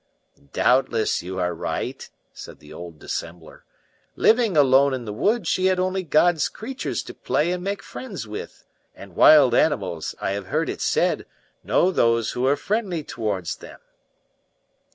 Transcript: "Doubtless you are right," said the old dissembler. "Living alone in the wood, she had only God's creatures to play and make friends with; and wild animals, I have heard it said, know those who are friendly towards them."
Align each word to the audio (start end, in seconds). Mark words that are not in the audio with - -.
"Doubtless 0.51 1.21
you 1.21 1.37
are 1.37 1.53
right," 1.53 2.09
said 2.33 2.57
the 2.57 2.73
old 2.73 2.97
dissembler. 2.97 3.65
"Living 4.15 4.57
alone 4.57 4.95
in 4.95 5.05
the 5.05 5.13
wood, 5.13 5.45
she 5.45 5.67
had 5.67 5.79
only 5.79 6.01
God's 6.01 6.49
creatures 6.49 7.03
to 7.03 7.13
play 7.13 7.51
and 7.51 7.63
make 7.63 7.83
friends 7.83 8.27
with; 8.27 8.65
and 8.95 9.15
wild 9.15 9.53
animals, 9.53 10.15
I 10.19 10.31
have 10.31 10.47
heard 10.47 10.69
it 10.69 10.81
said, 10.81 11.27
know 11.63 11.91
those 11.91 12.31
who 12.31 12.47
are 12.47 12.57
friendly 12.57 13.03
towards 13.03 13.57
them." 13.57 13.79